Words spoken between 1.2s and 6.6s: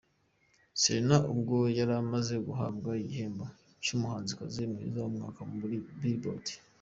ubwo yaramaze guhabwa igihembo cy’umuhanzikazi mwiza w’umwaka muri BillBoard.